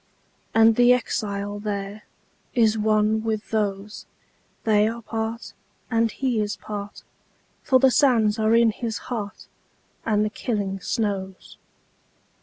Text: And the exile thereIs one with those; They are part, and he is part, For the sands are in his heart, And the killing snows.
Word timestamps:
And 0.55 0.77
the 0.77 0.93
exile 0.93 1.59
thereIs 1.59 2.75
one 2.75 3.21
with 3.23 3.51
those; 3.51 4.07
They 4.63 4.87
are 4.87 5.03
part, 5.03 5.53
and 5.91 6.09
he 6.09 6.39
is 6.39 6.57
part, 6.57 7.03
For 7.61 7.77
the 7.77 7.91
sands 7.91 8.39
are 8.39 8.55
in 8.55 8.71
his 8.71 8.97
heart, 9.13 9.45
And 10.03 10.25
the 10.25 10.31
killing 10.31 10.79
snows. 10.79 11.59